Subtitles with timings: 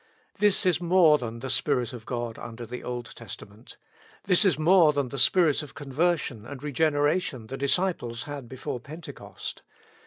[0.39, 3.77] This is more than the Spirit of God under the Old Testa ment.
[4.23, 9.61] This is more than the Spirit of conversion and regeneration the disciples had before Pentecost.